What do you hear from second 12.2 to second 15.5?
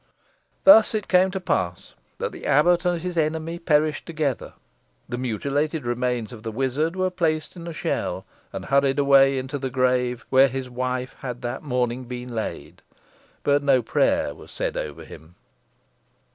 laid. But no prayer was said over him.